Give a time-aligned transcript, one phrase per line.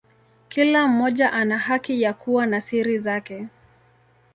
[0.49, 3.47] Kila mmoja ana haki ya kuwa na siri zake.